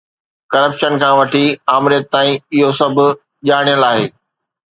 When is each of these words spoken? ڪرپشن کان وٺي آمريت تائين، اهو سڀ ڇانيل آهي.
ڪرپشن 0.51 0.93
کان 1.01 1.13
وٺي 1.19 1.45
آمريت 1.75 2.05
تائين، 2.13 2.35
اهو 2.55 2.69
سڀ 2.79 2.95
ڇانيل 3.47 3.81
آهي. 3.91 4.05